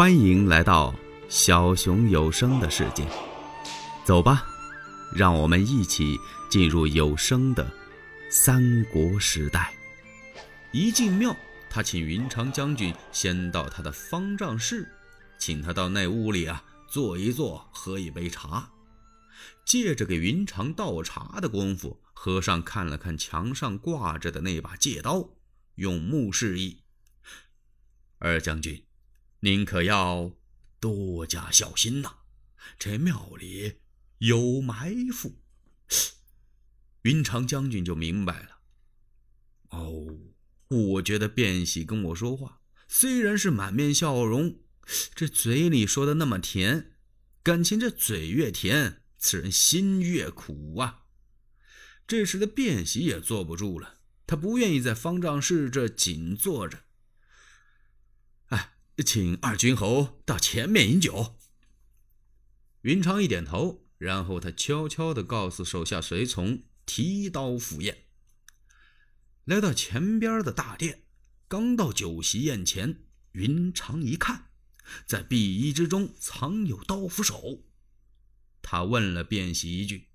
[0.00, 0.94] 欢迎来到
[1.28, 3.06] 小熊有声的世界，
[4.02, 4.46] 走吧，
[5.14, 6.16] 让我们一起
[6.48, 7.70] 进入有声的
[8.30, 9.74] 三国时代。
[10.72, 11.36] 一进庙，
[11.68, 14.90] 他请云长将军先到他的方丈室，
[15.38, 18.70] 请他到那屋里啊坐一坐，喝一杯茶。
[19.66, 25.28] 借着给云长倒茶的功夫，和尚看了看墙上挂着的那把戒刀，
[25.74, 26.84] 用目示意
[28.18, 28.82] ：“二将军。”
[29.40, 30.32] 您可要
[30.78, 32.16] 多加小心呐！
[32.78, 33.78] 这庙里
[34.18, 35.40] 有埋伏。
[37.02, 38.58] 云长将军就明白了。
[39.70, 40.18] 哦，
[40.68, 44.58] 我觉得卞喜跟我说话，虽然是满面笑容，
[45.14, 46.92] 这嘴里说的那么甜，
[47.42, 51.04] 感情这嘴越甜，此人心越苦啊！
[52.06, 56.84] 这时的卞喜也坐不住了，他不愿意在方丈室这紧坐着。
[59.02, 61.36] 请二军侯到前面饮酒。
[62.82, 68.04] 云长一点头，然后他悄悄地告诉手下随从提刀赴宴。
[69.44, 71.02] 来到前边的大殿，
[71.48, 74.46] 刚到酒席宴前，云长一看，
[75.06, 77.64] 在壁衣之中藏有刀斧手，
[78.62, 80.08] 他问了卞喜一句：“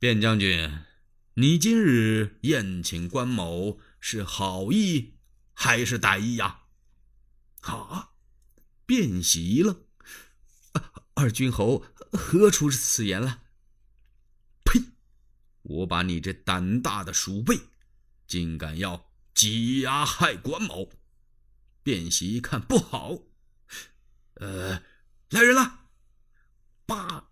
[0.00, 0.84] 卞将军，
[1.34, 5.14] 你今日宴请关某，是好意
[5.52, 6.60] 还是歹意呀？”！
[8.86, 9.84] 卞喜一愣，
[11.14, 13.42] 二军侯何出此言了？
[14.64, 14.80] 呸！
[15.62, 17.58] 我把你这胆大的鼠辈，
[18.26, 20.90] 竟敢要挤压害关某！
[21.84, 23.18] 卞喜一看不好，
[24.34, 24.82] 呃，
[25.30, 25.86] 来人了！
[26.84, 27.30] 叭！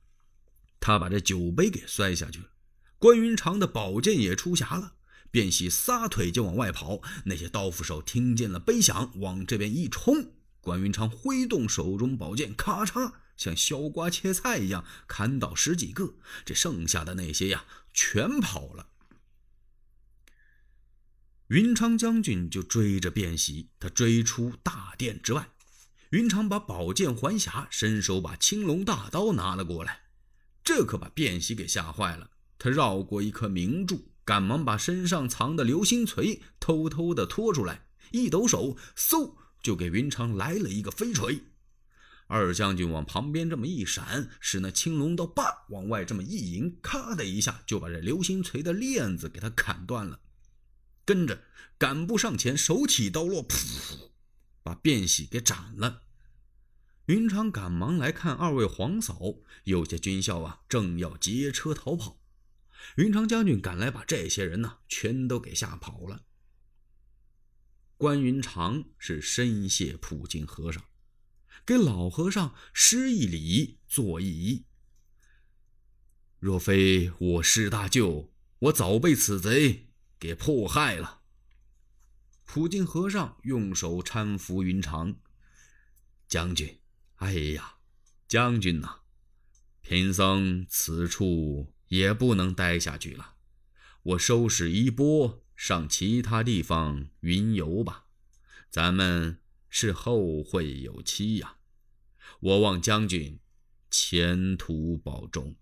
[0.79, 2.51] 他把这酒杯给摔下去了。
[2.99, 4.97] 关云长的宝剑也出匣了。
[5.31, 10.33] 卞喜撒腿就往外跑，那些刀斧手听见了悲响，往这边一冲。
[10.61, 16.15] 关云长挥动手中宝剑，咔嚓，像削瓜切菜一样砍倒十几个。
[16.45, 17.65] 这剩下的那些呀，
[17.95, 18.89] 全跑了。
[21.47, 25.51] 云长将军就追着卞喜，他追出大殿之外。
[26.11, 30.03] 云长把宝剑还匣，伸手把青龙大刀拿了过来。
[30.63, 32.31] 这可把卞喜给吓坏了。
[32.59, 34.10] 他绕过一颗明柱。
[34.25, 41.45] 赶忙把身上藏的流星锤偷偷的拖出来，一抖手，嗖就给云长来了一个飞锤。
[42.29, 50.21] 二将军往旁边这么一闪，使那青龙刀叭往外这么一引，咔的一下就把这流星锤的链子给他砍断了。
[51.05, 51.43] 跟着
[51.77, 54.11] 赶步上前，手起刀落，噗，
[54.63, 56.03] 把卞喜给斩了。
[57.07, 59.19] 云长赶忙来看二位皇嫂，
[59.65, 62.20] 有些军校啊正要劫车逃跑。
[62.97, 66.25] 云长将军赶来，把这些人呢全都给吓跑了。
[67.97, 70.83] 关云长是深谢普净和尚，
[71.67, 74.65] 给老和尚施一礼，作一揖。
[76.39, 81.21] 若非我施大舅，我早被此贼给迫害了。
[82.45, 85.17] 普净和尚用手搀扶云长
[86.27, 86.81] 将军。
[87.17, 87.77] 哎呀，
[88.27, 89.01] 将军呐，
[89.83, 91.75] 贫僧此处。
[91.91, 93.35] 也不能待下去了，
[94.03, 98.07] 我收拾衣钵，上其他地方云游吧。
[98.71, 101.57] 咱们是后会有期呀！
[102.39, 103.41] 我望将军
[103.91, 105.57] 前途保重。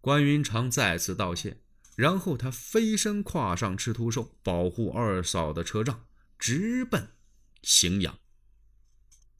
[0.00, 1.60] 关云长再次道谢，
[1.94, 6.06] 然后他飞身跨上赤兔兽，保护二嫂的车仗，
[6.38, 7.10] 直奔
[7.62, 8.18] 荥阳。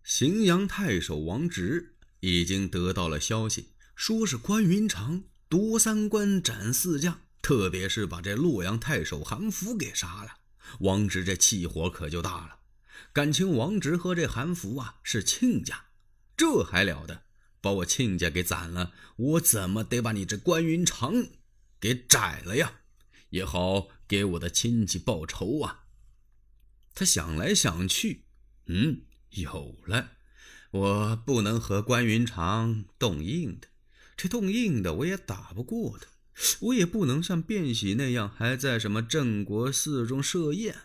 [0.04, 3.71] 荥阳太守王直已经得到了消息。
[4.04, 10.38] 说是关云长夺三关斩四将，特别是把这洛阳太守韩福给杀了。
[10.80, 12.58] 王直这气火可就大了，
[13.12, 15.84] 感情王直和这韩福啊是亲家，
[16.36, 17.22] 这还了得？
[17.60, 21.28] 把我亲家给斩了，我怎么得把你这关云长
[21.78, 22.80] 给宰了呀？
[23.30, 25.84] 也好给我的亲戚报仇啊！
[26.92, 28.24] 他想来想去，
[28.66, 30.10] 嗯，有了，
[30.72, 33.68] 我不能和关云长动硬的。
[34.22, 36.06] 这动硬的我也打不过他，
[36.60, 40.76] 我也不能像卞喜那样还在什么镇国寺中设宴，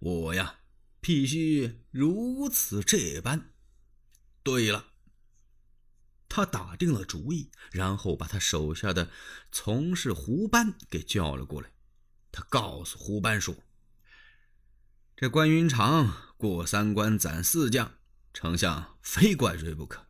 [0.00, 0.56] 我呀
[1.00, 3.52] 必须如此这般。
[4.42, 4.86] 对了，
[6.28, 9.12] 他打定了主意，然后把他手下的
[9.52, 11.70] 从事胡班给叫了过来。
[12.32, 13.54] 他告诉胡班说
[15.14, 17.94] ：“这关云长过三关斩四将，
[18.34, 20.08] 丞相非怪罪不可。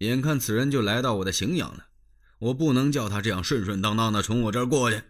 [0.00, 1.86] 眼看此人就来到我的荥阳了。”
[2.40, 5.02] 我不能叫他这样顺顺当当的从我这儿过去。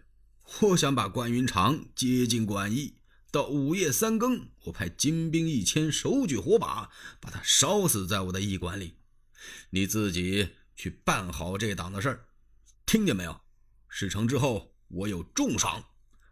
[0.61, 2.95] 我想把关云长接进馆驿，
[3.31, 6.89] 到午夜三更，我派精兵一千，手举火把，
[7.21, 8.97] 把他烧死在我的驿馆里。
[9.69, 12.25] 你自己去办好这档子事儿，
[12.85, 13.39] 听见没有？
[13.87, 15.85] 事成之后，我有重赏。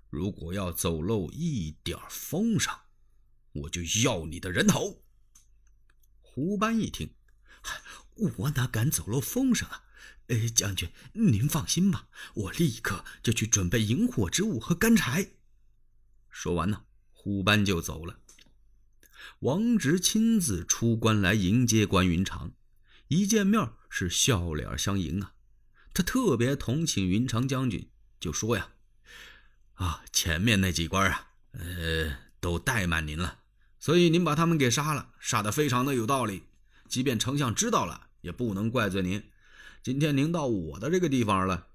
[0.10, 2.74] 如果要走漏一点风声，
[3.54, 5.02] 我就要你的人头。
[6.20, 7.10] 胡班一听，
[8.38, 9.84] 我哪敢走漏风声啊？
[10.28, 15.30] 呃，将军，您放心吧，我立刻就去准备引火之物和干柴。
[16.30, 16.84] 说完呢。
[17.22, 18.18] 胡班就走了。
[19.40, 22.54] 王直亲自出关来迎接关云长，
[23.10, 25.34] 一见面是笑脸相迎啊。
[25.94, 27.90] 他特别同情云长将军，
[28.22, 28.70] 就说呀
[29.76, 33.40] ：“啊，前面那几关啊，呃，都怠慢您了，
[33.80, 36.44] 所以您把他们给杀了，杀的非常的有道理。
[36.88, 39.24] 即便丞相知道了，也不能怪罪您。
[39.82, 41.68] 今天您到我的这个地方了，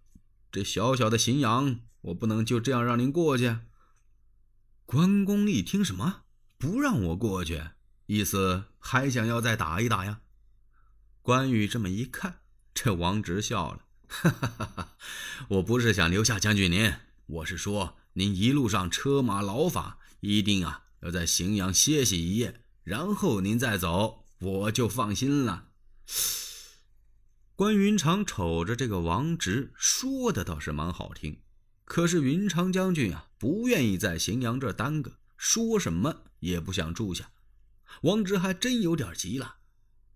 [0.53, 3.59] 这小小的荥阳，我不能就这样让您过去。”
[4.87, 6.25] 关公一听，什么
[6.59, 7.63] 不让我过去？
[8.07, 10.21] 意思还想要再打一打呀？
[11.23, 12.41] 关羽这么一看，
[12.75, 14.97] 这王直笑了，哈哈哈哈！
[15.49, 16.93] 我不是想留下将军您，
[17.27, 25.69] 我是说您一路上车马劳乏，一定啊要在荥阳歇息一夜，然后您再走，我就放心了。
[27.55, 31.41] 关云长瞅着这个王直，说的倒是蛮好听。
[31.85, 37.31] 可是云长将军啊，不愿意在荥阳这耽搁，说什么也不想住下。
[38.03, 39.59] 王直还真有点急了。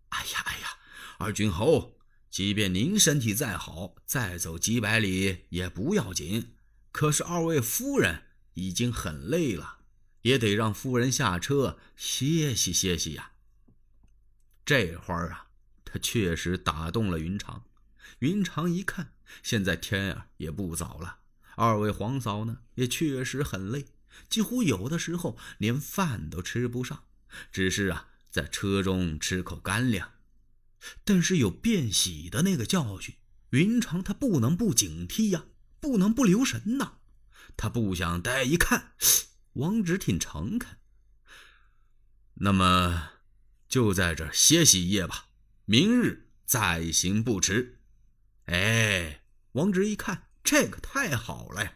[0.09, 0.79] 哎呀哎呀，
[1.19, 1.99] 二军侯，
[2.31, 6.57] 即便您身体再好，再走几百里也不要紧。
[6.91, 8.25] 可是二位夫人
[8.55, 9.81] 已经很累了，
[10.23, 13.33] 也得让夫人下车歇息歇息呀。
[14.65, 15.48] 这会儿啊，
[15.91, 17.65] 他确实打动了云长。
[18.19, 21.21] 云长一看，现在天啊也不早了。
[21.57, 23.87] 二位皇嫂呢，也确实很累，
[24.29, 27.05] 几乎有的时候连饭都吃不上，
[27.51, 30.13] 只是啊，在车中吃口干粮。
[31.05, 33.17] 但是有变喜的那个教训，
[33.51, 35.47] 云长他不能不警惕呀，
[35.81, 36.99] 不能不留神呐。
[37.57, 38.93] 他不想待，一看，
[39.55, 40.79] 王直挺诚恳。
[42.35, 43.11] 那么，
[43.69, 45.27] 就在这歇息一夜吧，
[45.71, 47.79] 明日再行不迟。
[48.47, 49.23] 哎，
[49.53, 50.31] 王直一看。
[50.43, 51.75] 这个太好了呀！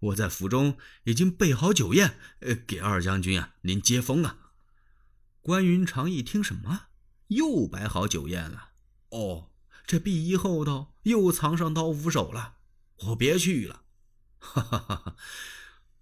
[0.00, 4.54] 我在府中已经备好酒宴，呃，给二将军啊您接风啊。
[5.42, 6.86] 关云长一听，什么
[7.26, 8.70] 又摆好酒宴了？
[9.10, 9.50] 哦，
[9.86, 12.56] 这碧衣后头又藏上刀斧手了。
[13.08, 13.84] 我别去了，
[14.38, 15.16] 哈哈哈哈！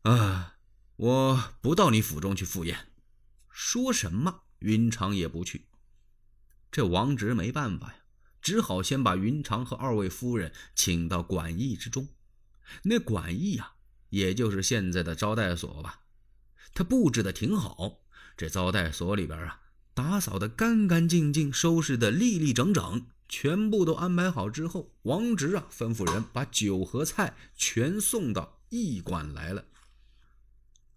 [0.03, 0.59] 啊，
[0.95, 2.93] 我不到你府中去赴宴。
[3.49, 4.45] 说什么？
[4.61, 5.67] 云长也不去。
[6.71, 7.95] 这王直没办法呀。
[8.43, 12.09] 只好先把云长和二位夫人请到馆驿之中。
[12.85, 13.75] 那馆驿啊，
[14.09, 16.01] 也就是现在的招待所吧。
[16.73, 18.01] 他布置的挺好，
[18.37, 19.61] 这招待所里边啊，
[19.93, 29.67] 打扫的干干净净，收拾的立立整整，全部都安排好之后，王直啊吩咐人把酒和菜全送到驿馆来了。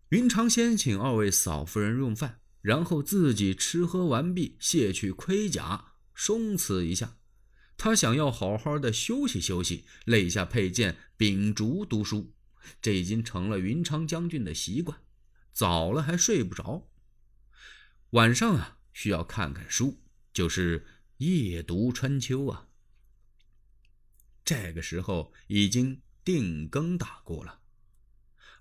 [0.10, 7.18] 云长先请二位嫂夫人用饭，然后自己吃喝完毕，卸去盔甲，松弛一下。
[7.76, 12.34] 他想要好好的休息休息，累下佩剑，秉烛读书，
[12.82, 15.02] 这已经成了云长将军的习惯。
[15.52, 16.90] 早了还睡不着，
[18.12, 20.02] 晚上啊需要看看书，
[20.32, 20.86] 就是
[21.18, 22.70] 夜读春秋啊。
[24.46, 27.60] 这个时候已经定更打过了，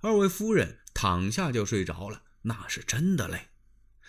[0.01, 3.52] 二位夫人躺下就睡着了，那是真的累。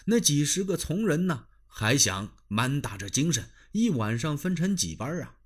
[0.06, 3.50] 那几十个从人呢，还想满打着精神。
[3.72, 5.38] 一晚上分成几班啊，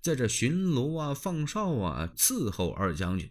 [0.00, 3.30] 在这巡逻啊、放哨啊、伺候二将军，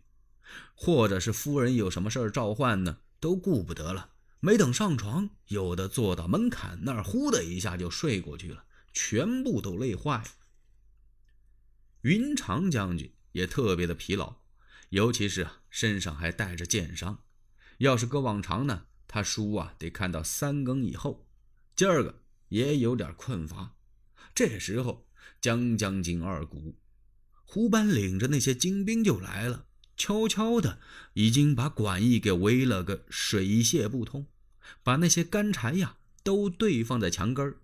[0.74, 4.12] 或者是夫人有什么事儿召唤呢，都顾不得了。
[4.40, 10.25] 没等上床，有的坐到门槛那儿，呼的一下就睡过去了，全部都累坏了。
[12.02, 14.38] 云长将军也特别的疲劳，
[14.90, 17.24] 尤其是，身上还带着剑伤。
[17.80, 21.25] 要是搁往常呢，他书啊得看到三更以后，
[21.74, 22.19] 今儿个
[22.50, 23.74] 也有点困乏。
[24.34, 25.07] 这时候，
[25.39, 26.75] 将将近二鼓，
[27.45, 30.79] 胡班领着那些精兵就来了，悄悄的
[31.13, 34.27] 已经把馆驿给围了个水泄不通，
[34.84, 37.62] 把那些干柴呀都堆放在墙根儿。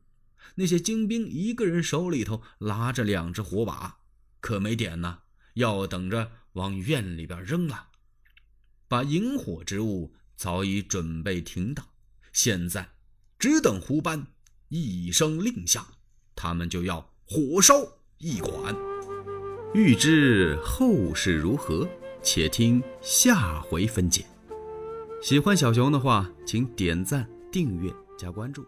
[0.56, 3.98] 那些精兵一个人手里头拿着两只火把，
[4.40, 5.24] 可没点呢，
[5.56, 7.90] 要等着往院里边扔了。
[8.88, 11.86] 把引火之物早已准备停当，
[12.34, 12.94] 现在
[13.38, 14.26] 只等胡班
[14.70, 15.86] 一声令下。
[16.36, 17.76] 他们就要火烧
[18.18, 18.76] 驿馆，
[19.76, 21.88] 欲知后事如何，
[22.24, 24.26] 且听下回分解。
[25.22, 28.66] 喜欢小熊的话，请点赞、订阅、加关注。